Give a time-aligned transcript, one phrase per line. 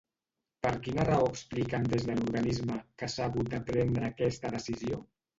[0.67, 4.99] Per quina raó expliquen des de l'organisme que s'ha hagut de prendre aquesta decisió?